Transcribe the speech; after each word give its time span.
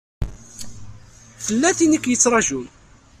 Tella 1.45 1.69
tin 1.77 1.95
i 1.97 1.99
k-yettṛajun. 1.99 2.67